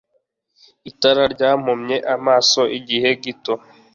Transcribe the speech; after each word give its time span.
Itara 0.89 1.23
ryampumye 1.33 1.97
amaso 2.15 2.61
igihe 2.77 3.09
gito. 3.23 3.53